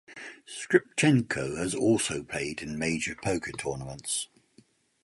[0.47, 4.29] Skripchenko has also played in major poker tournaments.